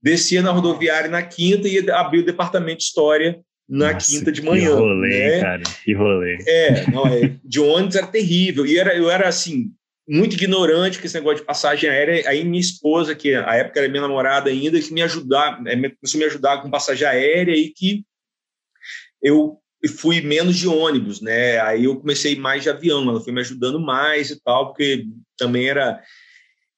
descia 0.03 0.43
na 0.43 0.51
rodoviária 0.51 1.09
na 1.09 1.23
quinta 1.23 1.67
e 1.67 1.91
abria 1.91 2.21
o 2.21 2.27
departamento 2.27 2.79
de 2.79 2.85
história 2.85 3.41
na 3.67 3.93
Nossa, 3.93 4.11
quinta 4.11 4.31
de 4.31 4.43
manhã. 4.43 4.71
Que 4.71 4.83
rolê, 4.83 5.31
né? 5.31 5.41
cara, 5.41 5.63
que 5.85 5.95
rolê. 5.95 6.39
É, 6.47 6.91
não, 6.91 7.07
é, 7.07 7.35
de 7.43 7.61
ônibus 7.61 7.97
era 7.97 8.07
terrível. 8.07 8.67
E 8.67 8.79
era, 8.79 8.95
eu 8.95 9.11
era 9.11 9.29
assim, 9.29 9.73
muito 10.09 10.35
ignorante 10.35 10.99
com 10.99 11.07
esse 11.07 11.15
negócio 11.15 11.41
de 11.41 11.47
passagem 11.47 11.91
aérea. 11.91 12.29
Aí 12.29 12.43
minha 12.43 12.61
esposa, 12.61 13.15
que 13.15 13.35
a 13.35 13.55
época 13.57 13.81
era 13.81 13.89
minha 13.89 14.03
namorada 14.03 14.49
ainda, 14.49 14.81
que 14.81 14.93
me 14.93 15.03
ajudar, 15.03 15.61
é, 15.67 15.75
começou 15.75 16.19
a 16.19 16.19
me 16.19 16.25
ajudar 16.25 16.63
com 16.63 16.71
passagem 16.71 17.07
aérea 17.07 17.55
e 17.55 17.69
que 17.71 18.05
eu 19.23 19.59
fui 19.99 20.21
menos 20.21 20.57
de 20.57 20.67
ônibus, 20.67 21.21
né? 21.21 21.61
Aí 21.61 21.85
eu 21.85 21.97
comecei 22.01 22.37
mais 22.37 22.63
de 22.63 22.71
avião, 22.71 23.09
ela 23.09 23.21
foi 23.21 23.33
me 23.33 23.41
ajudando 23.41 23.79
mais 23.79 24.31
e 24.31 24.43
tal, 24.43 24.69
porque 24.69 25.05
também 25.37 25.69
era 25.69 26.03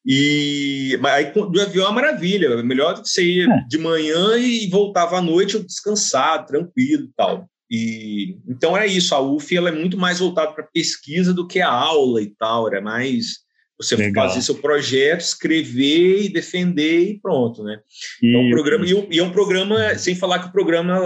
e 0.04 0.98
aí 1.04 1.30
do 1.32 1.60
avião 1.60 1.84
é 1.84 1.88
uma 1.88 1.94
maravilha, 1.94 2.46
é 2.46 2.62
melhor 2.62 2.94
do 2.94 3.02
que 3.02 3.08
você 3.08 3.22
ir 3.22 3.50
é. 3.50 3.64
de 3.68 3.78
manhã 3.78 4.36
e 4.38 4.66
voltava 4.68 5.18
à 5.18 5.22
noite 5.22 5.58
descansado, 5.62 6.46
tranquilo 6.46 7.04
e 7.04 7.12
tal. 7.14 7.48
E 7.70 8.36
então 8.48 8.76
era 8.76 8.86
isso, 8.86 9.14
a 9.14 9.20
UF 9.20 9.56
ela 9.56 9.68
é 9.68 9.72
muito 9.72 9.96
mais 9.96 10.18
voltada 10.18 10.52
para 10.52 10.68
pesquisa 10.72 11.32
do 11.32 11.46
que 11.46 11.60
a 11.60 11.70
aula 11.70 12.20
e 12.20 12.26
tal, 12.26 12.66
era 12.66 12.80
mais 12.80 13.48
você 13.80 13.96
Legal. 13.96 14.28
fazer 14.28 14.42
seu 14.42 14.56
projeto, 14.56 15.20
escrever 15.20 16.24
e 16.24 16.28
defender 16.28 17.00
e 17.00 17.18
pronto, 17.18 17.64
né? 17.64 17.80
E, 18.22 18.28
então, 18.28 18.46
o 18.46 18.50
programa, 18.50 18.84
e, 18.84 19.18
é 19.18 19.22
um 19.22 19.32
programa, 19.32 19.94
sem 19.94 20.14
falar 20.14 20.40
que 20.40 20.48
o 20.48 20.52
programa, 20.52 21.02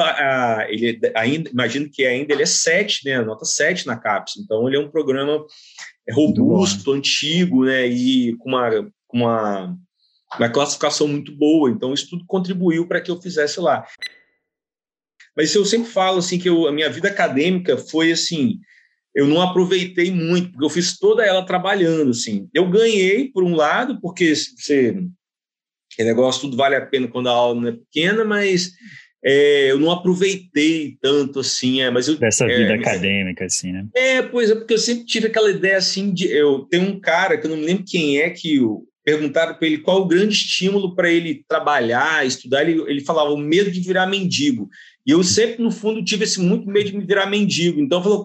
ele 0.68 0.98
é 1.00 1.12
ainda, 1.14 1.48
imagino 1.50 1.88
que 1.88 2.04
ainda 2.04 2.32
ele 2.32 2.42
é 2.42 2.46
7, 2.46 3.04
né? 3.04 3.22
Nota 3.22 3.44
7 3.44 3.86
na 3.86 3.96
CAPES. 3.96 4.38
Então, 4.38 4.66
ele 4.66 4.76
é 4.76 4.80
um 4.80 4.90
programa 4.90 5.44
é 6.06 6.12
robusto, 6.12 6.92
antigo, 6.92 7.64
né? 7.64 7.86
E 7.86 8.36
com 8.38 8.48
uma, 8.48 8.90
uma, 9.12 9.76
uma 10.36 10.48
classificação 10.50 11.06
muito 11.06 11.30
boa. 11.30 11.70
Então, 11.70 11.94
isso 11.94 12.10
tudo 12.10 12.24
contribuiu 12.26 12.88
para 12.88 13.00
que 13.00 13.10
eu 13.10 13.22
fizesse 13.22 13.60
lá. 13.60 13.86
Mas 15.36 15.54
eu 15.54 15.64
sempre 15.64 15.90
falo 15.90 16.18
assim 16.18 16.38
que 16.38 16.48
eu, 16.48 16.66
a 16.66 16.72
minha 16.72 16.88
vida 16.88 17.08
acadêmica 17.08 17.76
foi 17.76 18.12
assim, 18.12 18.58
eu 19.14 19.26
não 19.26 19.40
aproveitei 19.40 20.10
muito, 20.10 20.50
porque 20.50 20.64
eu 20.64 20.70
fiz 20.70 20.98
toda 20.98 21.24
ela 21.24 21.46
trabalhando, 21.46 22.10
assim. 22.10 22.48
Eu 22.52 22.68
ganhei, 22.68 23.30
por 23.30 23.44
um 23.44 23.54
lado, 23.54 24.00
porque 24.00 24.34
você... 24.34 24.90
O 25.96 26.04
negócio 26.04 26.40
tudo 26.40 26.56
vale 26.56 26.74
a 26.74 26.84
pena 26.84 27.06
quando 27.06 27.28
a 27.28 27.32
aula 27.32 27.60
não 27.60 27.68
é 27.68 27.72
pequena, 27.72 28.24
mas 28.24 28.72
é, 29.24 29.70
eu 29.70 29.78
não 29.78 29.92
aproveitei 29.92 30.96
tanto 31.00 31.38
assim, 31.38 31.80
é, 31.80 31.90
mas 31.90 32.08
eu... 32.08 32.16
Dessa 32.16 32.46
vida 32.46 32.72
é, 32.72 32.74
acadêmica, 32.74 33.44
assim, 33.44 33.70
né? 33.70 33.86
É, 33.94 34.22
pois 34.22 34.50
é, 34.50 34.56
porque 34.56 34.74
eu 34.74 34.78
sempre 34.78 35.04
tive 35.04 35.28
aquela 35.28 35.50
ideia, 35.50 35.76
assim, 35.76 36.12
de... 36.12 36.26
Eu 36.26 36.66
tenho 36.68 36.82
um 36.82 36.98
cara, 36.98 37.38
que 37.38 37.46
eu 37.46 37.50
não 37.50 37.56
me 37.56 37.66
lembro 37.66 37.84
quem 37.86 38.20
é, 38.20 38.30
que 38.30 38.56
eu, 38.56 38.84
perguntaram 39.04 39.54
para 39.54 39.66
ele 39.66 39.78
qual 39.78 40.00
o 40.00 40.06
grande 40.06 40.34
estímulo 40.34 40.96
para 40.96 41.10
ele 41.10 41.44
trabalhar, 41.46 42.26
estudar, 42.26 42.62
ele, 42.68 42.80
ele 42.90 43.02
falava 43.02 43.30
o 43.30 43.36
medo 43.36 43.70
de 43.70 43.80
virar 43.80 44.06
mendigo. 44.06 44.68
E 45.06 45.10
eu 45.10 45.22
sempre, 45.22 45.62
no 45.62 45.70
fundo, 45.70 46.04
tive 46.04 46.24
esse 46.24 46.40
muito 46.40 46.66
medo 46.66 46.90
de 46.90 46.96
me 46.96 47.04
virar 47.04 47.26
mendigo. 47.26 47.80
Então, 47.80 48.02
falou, 48.02 48.24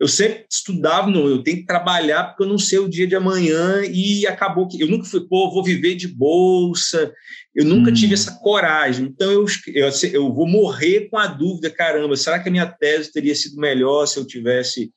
eu 0.00 0.08
sempre 0.08 0.46
estudava, 0.50 1.10
não, 1.10 1.28
eu 1.28 1.42
tenho 1.42 1.58
que 1.58 1.66
trabalhar 1.66 2.24
porque 2.24 2.42
eu 2.42 2.48
não 2.48 2.58
sei 2.58 2.78
o 2.78 2.88
dia 2.88 3.06
de 3.06 3.14
amanhã 3.14 3.82
e 3.84 4.26
acabou 4.26 4.66
que 4.66 4.80
eu 4.80 4.88
nunca 4.88 5.04
fui, 5.04 5.20
pô, 5.28 5.50
vou 5.50 5.62
viver 5.62 5.94
de 5.94 6.08
bolsa, 6.08 7.12
eu 7.54 7.64
nunca 7.64 7.90
hum. 7.90 7.94
tive 7.94 8.14
essa 8.14 8.38
coragem. 8.40 9.06
Então 9.06 9.30
eu, 9.30 9.46
eu, 9.68 9.90
eu 10.12 10.34
vou 10.34 10.48
morrer 10.48 11.08
com 11.08 11.18
a 11.18 11.26
dúvida, 11.26 11.70
caramba, 11.70 12.16
será 12.16 12.40
que 12.40 12.48
a 12.48 12.52
minha 12.52 12.66
tese 12.66 13.12
teria 13.12 13.34
sido 13.34 13.60
melhor 13.60 14.06
se 14.06 14.18
eu 14.18 14.26
tivesse 14.26 14.90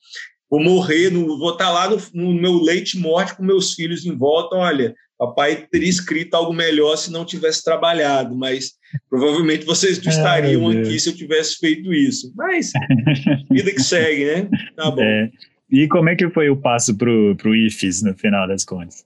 vou 0.50 0.62
morrer, 0.62 1.10
no, 1.10 1.38
vou 1.38 1.52
estar 1.52 1.70
lá 1.70 1.88
no, 1.88 1.98
no 2.12 2.34
meu 2.34 2.62
leite 2.62 2.98
morte 2.98 3.36
com 3.36 3.44
meus 3.44 3.74
filhos 3.74 4.06
em 4.06 4.16
volta, 4.16 4.56
olha, 4.56 4.94
papai 5.18 5.66
teria 5.70 5.88
escrito 5.88 6.34
algo 6.34 6.52
melhor 6.52 6.96
se 6.96 7.10
não 7.10 7.24
tivesse 7.24 7.64
trabalhado, 7.64 8.36
mas 8.36 8.74
provavelmente 9.08 9.64
vocês 9.64 10.02
não 10.02 10.10
estariam 10.10 10.68
aqui 10.68 10.98
se 10.98 11.08
eu 11.08 11.16
tivesse 11.16 11.56
feito 11.58 11.92
isso. 11.92 12.32
Mas 12.36 12.72
vida 13.50 13.72
que 13.72 13.82
segue, 13.82 14.24
né? 14.24 14.50
Tá 14.76 14.90
bom. 14.90 15.02
É. 15.02 15.30
E 15.70 15.88
como 15.88 16.08
é 16.08 16.16
que 16.16 16.28
foi 16.30 16.48
o 16.48 16.56
passo 16.56 16.96
para 16.96 17.10
o 17.10 17.54
IFES 17.54 18.02
no 18.02 18.14
final 18.14 18.46
das 18.46 18.64
contas? 18.64 19.04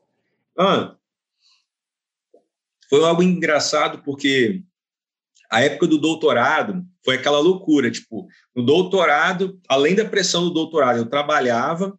Ah, 0.58 0.94
foi 2.88 3.04
algo 3.04 3.22
engraçado 3.22 4.02
porque 4.04 4.62
a 5.50 5.62
época 5.62 5.86
do 5.86 5.98
doutorado 5.98 6.84
foi 7.04 7.16
aquela 7.16 7.38
loucura, 7.38 7.90
tipo, 7.90 8.28
no 8.54 8.64
doutorado, 8.64 9.58
além 9.68 9.94
da 9.94 10.04
pressão 10.04 10.44
do 10.44 10.50
doutorado, 10.50 10.98
eu 10.98 11.06
trabalhava 11.06 11.98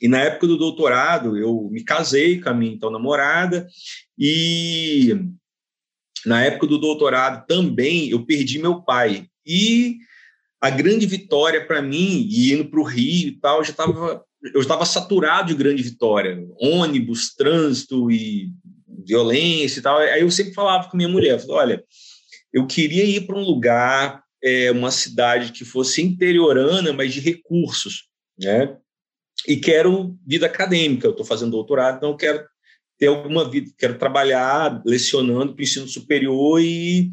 e 0.00 0.08
na 0.08 0.20
época 0.20 0.46
do 0.46 0.56
doutorado, 0.56 1.36
eu 1.36 1.68
me 1.70 1.82
casei 1.82 2.40
com 2.40 2.48
a 2.48 2.54
minha 2.54 2.72
então 2.72 2.90
namorada, 2.90 3.66
e 4.18 5.16
na 6.24 6.44
época 6.44 6.66
do 6.66 6.78
doutorado 6.78 7.46
também 7.46 8.10
eu 8.10 8.24
perdi 8.24 8.58
meu 8.58 8.82
pai. 8.82 9.26
E 9.46 9.98
a 10.60 10.70
grande 10.70 11.06
vitória 11.06 11.64
para 11.64 11.80
mim, 11.80 12.26
e 12.30 12.52
indo 12.52 12.66
para 12.66 12.80
o 12.80 12.84
Rio 12.84 13.28
e 13.28 13.40
tal, 13.40 13.64
já 13.64 13.70
estava 13.70 14.24
eu 14.54 14.60
estava 14.60 14.84
saturado 14.84 15.48
de 15.48 15.54
grande 15.54 15.82
vitória, 15.82 16.46
ônibus, 16.60 17.34
trânsito 17.34 18.10
e 18.10 18.52
violência 19.04 19.80
e 19.80 19.82
tal. 19.82 19.98
Aí 19.98 20.20
eu 20.20 20.30
sempre 20.30 20.54
falava 20.54 20.88
com 20.88 20.96
minha 20.96 21.08
mulher, 21.08 21.42
olha, 21.48 21.82
eu 22.52 22.66
queria 22.66 23.04
ir 23.04 23.26
para 23.26 23.36
um 23.36 23.42
lugar, 23.42 24.22
é, 24.42 24.70
uma 24.70 24.90
cidade 24.90 25.52
que 25.52 25.64
fosse 25.64 26.02
interiorana, 26.02 26.92
mas 26.92 27.12
de 27.12 27.20
recursos, 27.20 28.04
né? 28.38 28.76
E 29.46 29.56
quero 29.56 30.16
vida 30.26 30.46
acadêmica. 30.46 31.06
Eu 31.06 31.12
estou 31.12 31.26
fazendo 31.26 31.52
doutorado, 31.52 31.96
então 31.96 32.16
quero 32.16 32.44
ter 32.98 33.06
alguma 33.06 33.48
vida, 33.48 33.70
quero 33.78 33.98
trabalhar 33.98 34.82
lecionando 34.84 35.54
para 35.54 35.60
o 35.60 35.64
ensino 35.64 35.86
superior 35.86 36.60
e, 36.60 37.10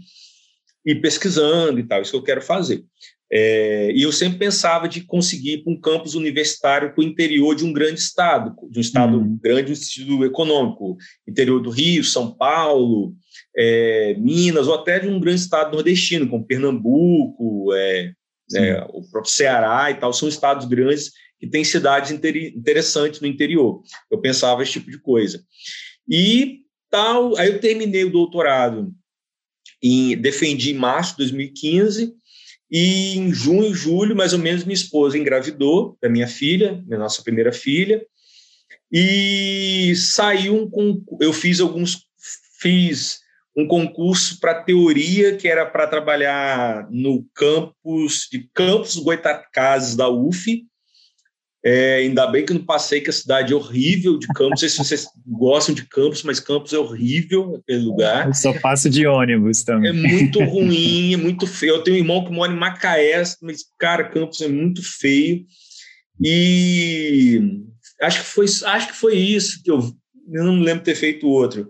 e 0.86 0.96
pesquisando 0.96 1.79
e 1.79 1.84
tal. 1.84 2.01
Isso 2.01 2.12
que 2.12 2.17
eu 2.17 2.24
quero 2.24 2.41
fazer. 2.41 2.84
É, 3.32 3.91
e 3.91 4.03
eu 4.03 4.12
sempre 4.12 4.38
pensava 4.38 4.88
de 4.88 5.01
conseguir 5.01 5.63
para 5.63 5.74
um 5.74 5.79
campus 5.79 6.13
universitário 6.13 6.94
para 6.94 7.01
o 7.01 7.08
interior 7.08 7.55
de 7.55 7.65
um 7.65 7.74
grande 7.74 8.00
estado, 8.00 8.55
de 8.70 8.77
um 8.77 8.82
estado 8.82 9.17
uhum. 9.17 9.38
grande 9.41 9.72
no 9.72 9.75
sentido 9.75 10.24
econômico, 10.24 10.96
interior 11.27 11.60
do 11.60 11.72
Rio, 11.72 12.03
São 12.03 12.32
Paulo, 12.36 13.15
é, 13.58 14.15
Minas, 14.20 14.67
ou 14.67 14.75
até 14.75 15.00
de 15.00 15.08
um 15.08 15.20
grande 15.20 15.41
estado 15.41 15.74
nordestino, 15.74 16.29
como 16.29 16.46
Pernambuco, 16.46 17.74
é, 17.74 18.13
é 18.54 18.86
o 18.90 19.02
próprio 19.10 19.32
Ceará 19.32 19.90
e 19.92 19.96
tal, 19.96 20.14
são 20.14 20.28
estados 20.28 20.66
grandes 20.68 21.12
que 21.40 21.48
tem 21.48 21.64
cidades 21.64 22.12
interessantes 22.12 23.20
no 23.20 23.28
interior. 23.28 23.82
Eu 24.12 24.20
pensava 24.20 24.64
esse 24.64 24.74
tipo 24.74 24.90
de 24.90 25.00
coisa. 25.00 25.44
E 26.08 26.62
tal, 26.90 27.38
aí 27.38 27.48
eu 27.48 27.60
terminei 27.60 28.04
o 28.04 28.12
doutorado 28.12 28.94
em 29.82 30.18
defendi 30.18 30.72
em 30.72 30.75
março 30.75 31.12
de 31.12 31.18
2015 31.18 32.14
e 32.72 33.18
em 33.18 33.34
junho, 33.34 33.74
julho, 33.74 34.16
mais 34.16 34.34
ou 34.34 34.40
menos, 34.40 34.64
minha 34.64 34.74
esposa 34.74 35.18
engravidou 35.18 35.98
da 36.02 36.10
minha 36.10 36.28
filha, 36.28 36.84
minha 36.86 37.00
nossa 37.00 37.24
primeira 37.24 37.52
filha, 37.52 38.06
e 38.92 39.94
saiu 39.96 40.70
um 40.74 41.04
eu 41.20 41.34
fiz 41.34 41.60
alguns 41.60 42.06
fiz 42.60 43.20
um 43.56 43.68
concurso 43.68 44.40
para 44.40 44.62
teoria 44.62 45.38
que 45.38 45.48
era 45.48 45.66
para 45.66 45.88
trabalhar 45.88 46.88
no 46.92 47.26
campus 47.34 48.28
de 48.30 48.50
Campos 48.54 48.98
Goitacazes 48.98 49.96
da 49.96 50.10
UF, 50.10 50.66
é, 51.68 51.96
ainda 51.96 52.28
bem 52.28 52.46
que 52.46 52.54
não 52.54 52.64
passei, 52.64 53.02
que 53.02 53.10
a 53.10 53.14
cidade 53.14 53.52
é 53.52 53.56
horrível 53.56 54.20
de 54.20 54.28
Campos. 54.28 54.50
Não 54.52 54.58
sei 54.58 54.70
se 54.70 54.78
vocês 54.78 55.08
gostam 55.26 55.74
de 55.74 55.84
Campos, 55.88 56.22
mas 56.22 56.40
Campos 56.40 56.74
é 56.74 56.78
horrível 56.78 57.56
aquele 57.56 57.84
lugar. 57.84 58.28
Eu 58.28 58.36
só 58.36 58.54
passo 58.60 58.88
de 58.88 59.08
ônibus 59.08 59.64
também. 59.64 59.90
É 59.90 59.94
muito 59.94 60.44
ruim, 60.44 61.16
é 61.16 61.18
muito 61.18 61.48
feio. 61.48 61.72
Eu 61.72 61.84
tenho 61.84 61.98
um 61.98 62.00
irmão 62.00 62.24
que 62.24 62.32
mora 62.32 62.54
em 62.54 62.56
Macaé, 62.56 63.24
mas, 63.42 63.64
cara, 63.80 64.04
Campos 64.04 64.42
é 64.42 64.48
muito 64.48 64.84
feio. 64.84 65.44
E 66.22 67.42
acho 68.00 68.20
que 68.20 68.28
foi, 68.28 68.46
acho 68.46 68.88
que 68.90 68.96
foi 68.96 69.16
isso 69.16 69.64
que 69.64 69.72
eu, 69.72 69.80
eu 70.34 70.44
não 70.44 70.58
me 70.58 70.64
lembro 70.64 70.84
ter 70.84 70.96
feito 70.96 71.28
outro. 71.28 71.68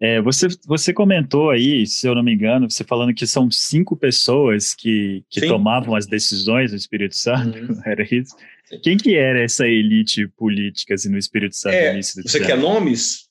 É, 0.00 0.20
você, 0.20 0.48
você 0.66 0.92
comentou 0.92 1.50
aí, 1.50 1.86
se 1.86 2.06
eu 2.06 2.14
não 2.14 2.22
me 2.22 2.34
engano, 2.34 2.68
você 2.68 2.82
falando 2.82 3.14
que 3.14 3.26
são 3.26 3.50
cinco 3.50 3.96
pessoas 3.96 4.74
que, 4.74 5.24
que 5.30 5.46
tomavam 5.46 5.94
as 5.94 6.06
decisões 6.06 6.72
no 6.72 6.76
Espírito 6.76 7.16
Santo, 7.16 7.56
uhum. 7.58 7.80
era 7.86 8.02
isso? 8.02 8.34
Sim. 8.66 8.80
Quem 8.82 8.96
que 8.96 9.14
era 9.14 9.42
essa 9.42 9.66
elite 9.66 10.26
política 10.36 10.94
assim, 10.94 11.08
no 11.08 11.18
Espírito 11.18 11.54
Santo? 11.54 11.74
É, 11.74 12.00
você 12.00 12.40
quer 12.40 12.58
nomes? 12.58 13.24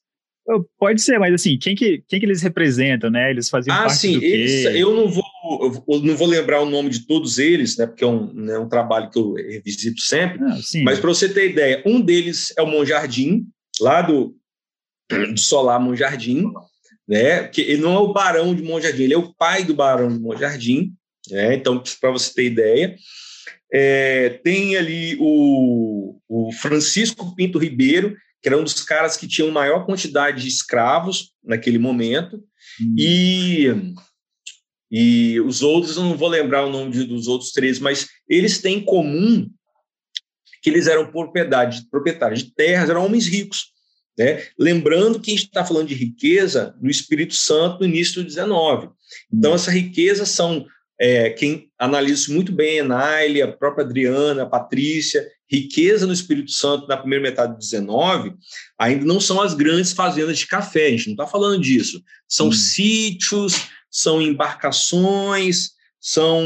Pode 0.77 1.01
ser, 1.01 1.17
mas 1.19 1.33
assim, 1.33 1.57
quem 1.57 1.73
que, 1.73 2.03
quem 2.07 2.19
que 2.19 2.25
eles 2.25 2.41
representam, 2.41 3.09
né? 3.09 3.29
Eles 3.29 3.49
faziam 3.49 3.73
ah, 3.73 3.83
parte 3.83 3.95
sim, 3.95 4.19
do 4.19 4.25
eles? 4.25 4.65
Eu 4.75 4.93
não 4.93 5.07
vou, 5.07 5.23
eu 5.87 5.99
não 6.01 6.17
vou 6.17 6.27
lembrar 6.27 6.61
o 6.61 6.69
nome 6.69 6.89
de 6.89 7.07
todos 7.07 7.39
eles, 7.39 7.77
né? 7.77 7.87
Porque 7.87 8.03
é 8.03 8.07
um, 8.07 8.33
né, 8.33 8.57
um 8.57 8.67
trabalho 8.67 9.09
que 9.09 9.17
eu 9.17 9.33
revisito 9.33 10.01
sempre. 10.01 10.43
Ah, 10.43 10.57
mas 10.83 10.99
para 10.99 11.07
você 11.07 11.29
ter 11.29 11.51
ideia, 11.51 11.81
um 11.85 12.01
deles 12.01 12.53
é 12.57 12.61
o 12.61 12.67
Monjardim, 12.67 13.47
lá 13.79 14.01
do, 14.01 14.35
do 15.33 15.39
Solar 15.39 15.79
Monjardim, 15.79 16.51
né? 17.07 17.47
Que 17.47 17.61
ele 17.61 17.81
não 17.81 17.95
é 17.95 17.99
o 17.99 18.13
Barão 18.13 18.53
de 18.55 18.63
Monjardim, 18.63 19.03
ele 19.03 19.13
é 19.13 19.17
o 19.17 19.33
pai 19.33 19.63
do 19.63 19.73
Barão 19.73 20.09
de 20.09 20.19
Monjardim, 20.19 20.93
né? 21.29 21.55
Então, 21.55 21.81
para 21.99 22.11
você 22.11 22.33
ter 22.33 22.45
ideia. 22.45 22.95
É, 23.75 24.29
tem 24.43 24.77
ali 24.77 25.17
o, 25.19 26.19
o 26.29 26.51
Francisco 26.51 27.35
Pinto 27.35 27.57
Ribeiro, 27.57 28.15
que 28.39 28.47
era 28.47 28.57
um 28.57 28.63
dos 28.63 28.83
caras 28.83 29.17
que 29.17 29.27
tinham 29.27 29.49
maior 29.49 29.85
quantidade 29.85 30.43
de 30.43 30.47
escravos 30.47 31.31
naquele 31.43 31.79
momento, 31.79 32.35
uhum. 32.79 32.95
e, 32.95 33.95
e 34.91 35.41
os 35.41 35.63
outros, 35.63 35.97
eu 35.97 36.03
não 36.03 36.15
vou 36.15 36.29
lembrar 36.29 36.65
o 36.65 36.71
nome 36.71 36.91
de, 36.91 37.03
dos 37.05 37.27
outros 37.27 37.51
três, 37.51 37.79
mas 37.79 38.07
eles 38.29 38.61
têm 38.61 38.77
em 38.77 38.85
comum 38.85 39.49
que 40.61 40.69
eles 40.69 40.87
eram 40.87 41.11
propriedade, 41.11 41.87
proprietários 41.89 42.43
de 42.43 42.53
terras, 42.53 42.89
eram 42.89 43.05
homens 43.05 43.27
ricos. 43.27 43.73
Né? 44.17 44.43
Lembrando 44.57 45.19
que 45.19 45.31
a 45.31 45.33
gente 45.35 45.45
está 45.45 45.65
falando 45.65 45.87
de 45.87 45.95
riqueza 45.95 46.75
no 46.81 46.89
Espírito 46.89 47.33
Santo 47.33 47.79
no 47.79 47.85
início 47.85 48.21
do 48.21 48.27
19. 48.27 48.89
Então, 49.31 49.51
uhum. 49.51 49.55
essa 49.55 49.71
riqueza 49.71 50.25
são 50.25 50.65
é, 50.99 51.31
quem 51.31 51.69
analisa 51.77 52.13
isso 52.13 52.33
muito 52.33 52.51
bem, 52.51 52.79
a 52.79 52.83
Naile, 52.83 53.41
a 53.41 53.51
própria 53.51 53.83
Adriana, 53.83 54.43
a 54.43 54.45
Patrícia, 54.45 55.27
riqueza 55.49 56.07
no 56.07 56.13
Espírito 56.13 56.51
Santo 56.51 56.87
na 56.87 56.97
primeira 56.97 57.23
metade 57.23 57.53
do 57.53 57.59
19, 57.59 58.33
ainda 58.79 59.05
não 59.05 59.19
são 59.19 59.41
as 59.41 59.53
grandes 59.53 59.91
fazendas 59.91 60.37
de 60.37 60.47
café, 60.47 60.87
a 60.87 60.91
gente 60.91 61.07
não 61.07 61.13
está 61.13 61.27
falando 61.27 61.61
disso. 61.61 62.01
São 62.27 62.47
hum. 62.47 62.51
sítios, 62.51 63.67
são 63.89 64.21
embarcações, 64.21 65.71
são, 65.99 66.45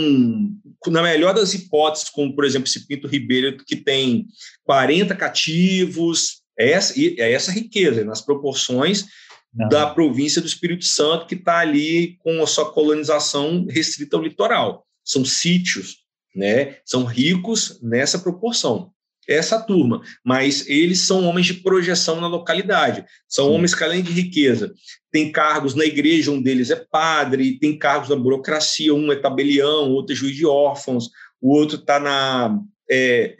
na 0.88 1.02
melhor 1.02 1.34
das 1.34 1.54
hipóteses, 1.54 2.10
como 2.10 2.34
por 2.36 2.46
exemplo 2.46 2.68
esse 2.68 2.86
Pinto 2.86 3.08
Ribeiro, 3.08 3.58
que 3.58 3.76
tem 3.76 4.28
40 4.64 5.16
cativos, 5.16 6.42
é 6.58 6.72
essa, 6.72 6.94
é 7.00 7.32
essa 7.32 7.52
riqueza, 7.52 8.04
nas 8.04 8.22
proporções 8.22 9.06
não. 9.54 9.70
da 9.70 9.88
província 9.88 10.42
do 10.42 10.48
Espírito 10.48 10.86
Santo, 10.86 11.26
que 11.28 11.36
está 11.36 11.60
ali 11.60 12.18
com 12.20 12.42
a 12.42 12.48
sua 12.48 12.72
colonização 12.72 13.66
restrita 13.70 14.18
ao 14.18 14.24
litoral. 14.24 14.86
São 15.04 15.24
sítios, 15.24 15.98
né? 16.36 16.78
são 16.86 17.06
ricos 17.06 17.80
nessa 17.82 18.20
proporção. 18.20 18.92
Essa 19.28 19.60
turma, 19.60 20.02
mas 20.24 20.66
eles 20.70 21.02
são 21.02 21.26
homens 21.26 21.48
de 21.48 21.56
projeção 21.56 22.22
na 22.22 22.28
localidade, 22.28 23.04
são 23.28 23.48
Sim. 23.48 23.52
homens 23.52 23.76
que, 23.76 23.84
além 23.84 24.02
de 24.02 24.14
riqueza, 24.14 24.74
têm 25.12 25.34
cargos 25.34 25.76
na 25.76 25.84
igreja, 25.84 26.32
um 26.32 26.42
deles 26.42 26.70
é 26.70 26.78
padre, 26.78 27.60
tem 27.60 27.78
cargos 27.78 28.08
na 28.08 28.16
burocracia, 28.16 28.94
um 28.94 29.12
é 29.12 29.18
tabelião, 29.18 29.92
outro 29.92 30.14
é 30.14 30.16
juiz 30.16 30.34
de 30.34 30.46
órfãos, 30.46 31.10
o 31.42 31.54
outro 31.54 31.76
está 31.78 32.00
na 32.00 32.58
é, 32.90 33.36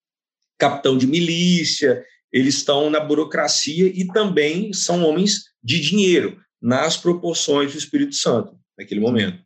capitão 0.58 0.98
de 0.98 1.06
milícia, 1.06 2.04
eles 2.32 2.56
estão 2.56 2.90
na 2.90 3.00
burocracia 3.00 3.86
e 3.86 4.06
também 4.06 4.72
são 4.72 5.04
homens 5.04 5.44
de 5.62 5.80
dinheiro, 5.80 6.40
nas 6.60 6.96
proporções 6.96 7.72
do 7.72 7.78
Espírito 7.78 8.14
Santo, 8.14 8.54
naquele 8.78 9.00
momento. 9.00 9.42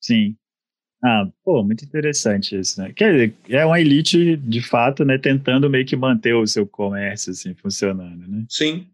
Sim. 0.00 0.36
Ah, 1.04 1.28
pô, 1.44 1.64
muito 1.64 1.84
interessante 1.84 2.56
isso, 2.56 2.80
né? 2.80 2.92
Quer 2.94 3.12
dizer, 3.12 3.34
é 3.48 3.66
uma 3.66 3.80
elite, 3.80 4.36
de 4.36 4.60
fato, 4.62 5.04
né, 5.04 5.18
tentando 5.18 5.68
meio 5.68 5.84
que 5.84 5.96
manter 5.96 6.32
o 6.32 6.46
seu 6.46 6.64
comércio, 6.64 7.32
assim, 7.32 7.54
funcionando, 7.54 8.26
né? 8.28 8.44
Sim. 8.48 8.86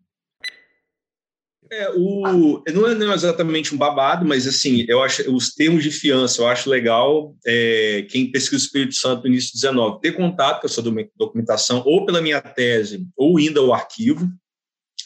É, 1.71 1.91
o, 1.91 2.63
não 2.73 2.87
é, 2.87 2.95
não 2.95 3.13
é 3.13 3.15
exatamente 3.15 3.75
um 3.75 3.79
babado, 3.79 4.25
mas 4.25 4.47
assim, 4.47 4.87
eu 4.89 5.03
acho 5.03 5.31
os 5.35 5.53
termos 5.53 5.83
de 5.83 5.91
fiança, 5.91 6.41
eu 6.41 6.49
acho 6.49 6.71
legal 6.71 7.37
é, 7.47 8.07
quem 8.09 8.31
pesquisa 8.31 8.63
o 8.63 8.65
Espírito 8.65 8.95
Santo 8.95 9.23
no 9.23 9.29
início 9.29 9.53
de 9.53 9.61
19 9.61 10.01
ter 10.01 10.13
contato 10.13 10.61
com 10.61 10.67
a 10.67 10.71
sua 10.71 10.85
documentação, 11.17 11.83
ou 11.85 12.07
pela 12.07 12.23
minha 12.23 12.41
tese, 12.41 13.07
ou 13.17 13.39
indo 13.39 13.61
ao 13.61 13.75
arquivo. 13.75 14.29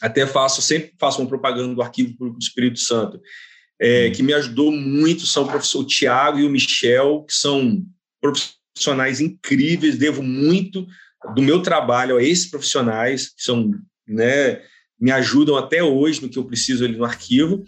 Até 0.01 0.25
faço, 0.25 0.61
sempre 0.61 0.93
faço 0.99 1.21
uma 1.21 1.27
propaganda 1.27 1.75
do 1.75 1.81
arquivo 1.81 2.15
do 2.17 2.39
Espírito 2.39 2.79
Santo, 2.79 3.19
é, 3.79 4.09
que 4.09 4.23
me 4.23 4.33
ajudou 4.33 4.71
muito, 4.71 5.25
são 5.25 5.43
o 5.43 5.47
professor 5.47 5.83
Tiago 5.85 6.39
e 6.39 6.45
o 6.45 6.49
Michel, 6.49 7.25
que 7.27 7.33
são 7.33 7.83
profissionais 8.21 9.19
incríveis, 9.19 9.97
devo 9.97 10.23
muito 10.23 10.87
do 11.35 11.41
meu 11.41 11.61
trabalho 11.61 12.17
a 12.17 12.23
esses 12.23 12.49
profissionais, 12.49 13.29
que 13.29 13.43
são, 13.43 13.71
né, 14.07 14.61
me 15.03 15.11
ajudam 15.11 15.55
até 15.57 15.83
hoje 15.83 16.21
no 16.21 16.29
que 16.29 16.39
eu 16.39 16.45
preciso 16.45 16.85
ali 16.85 16.95
no 16.95 17.03
arquivo. 17.03 17.65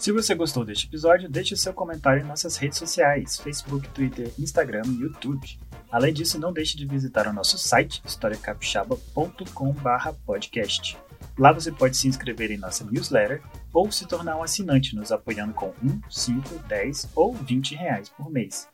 Se 0.00 0.10
você 0.10 0.34
gostou 0.34 0.64
deste 0.64 0.88
episódio, 0.88 1.28
deixe 1.28 1.56
seu 1.56 1.72
comentário 1.72 2.24
em 2.24 2.26
nossas 2.26 2.56
redes 2.56 2.76
sociais, 2.76 3.38
Facebook, 3.38 3.88
Twitter, 3.90 4.32
Instagram 4.36 4.82
e 4.86 5.02
YouTube. 5.02 5.46
Além 5.92 6.12
disso, 6.12 6.40
não 6.40 6.52
deixe 6.52 6.76
de 6.76 6.84
visitar 6.86 7.28
o 7.28 7.32
nosso 7.32 7.56
site, 7.56 8.02
historiacapixaba.com/podcast. 8.04 10.98
Lá 11.38 11.52
você 11.52 11.70
pode 11.70 11.96
se 11.96 12.08
inscrever 12.08 12.50
em 12.50 12.58
nossa 12.58 12.84
newsletter 12.84 13.40
ou 13.72 13.92
se 13.92 14.08
tornar 14.08 14.36
um 14.36 14.42
assinante 14.42 14.96
nos 14.96 15.12
apoiando 15.12 15.54
com 15.54 15.72
1, 15.80 16.00
5, 16.10 16.58
10 16.66 17.10
ou 17.14 17.32
20 17.32 17.76
reais 17.76 18.08
por 18.08 18.28
mês. 18.28 18.66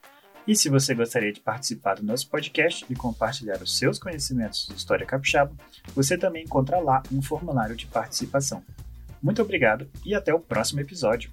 E 0.46 0.54
se 0.54 0.68
você 0.68 0.94
gostaria 0.94 1.32
de 1.32 1.40
participar 1.40 1.94
do 1.94 2.02
nosso 2.02 2.28
podcast 2.28 2.84
e 2.90 2.94
compartilhar 2.94 3.62
os 3.62 3.78
seus 3.78 3.98
conhecimentos 3.98 4.66
de 4.68 4.74
história 4.74 5.06
capixaba, 5.06 5.52
você 5.94 6.18
também 6.18 6.44
encontra 6.44 6.78
lá 6.80 7.02
um 7.10 7.22
formulário 7.22 7.74
de 7.74 7.86
participação. 7.86 8.62
Muito 9.22 9.40
obrigado 9.40 9.88
e 10.04 10.14
até 10.14 10.34
o 10.34 10.38
próximo 10.38 10.80
episódio. 10.80 11.30